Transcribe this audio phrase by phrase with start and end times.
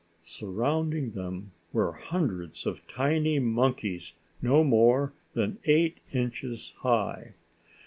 [0.25, 7.35] Surrounding them were hundreds of tiny monkeys no more than eight inches high.